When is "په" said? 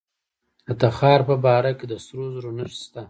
1.29-1.35